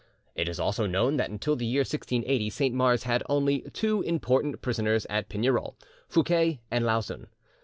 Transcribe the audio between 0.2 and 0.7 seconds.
It is